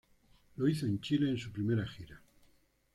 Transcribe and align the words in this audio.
Lo 0.55 0.67
hizo 0.67 0.87
en 0.87 0.99
Chile 0.99 1.29
en 1.29 1.37
su 1.37 1.51
primera 1.51 1.85
gira. 1.85 2.19